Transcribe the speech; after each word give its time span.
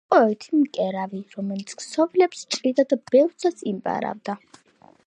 იყო 0.09 0.17
ერთი 0.27 0.59
მკერავი, 0.61 1.21
რომელიც 1.35 1.75
ქსოვილებს 1.83 2.43
ჭრიდა 2.57 2.87
და 2.95 3.01
ბევრსაც 3.13 3.65
იპარავდა 3.75 4.43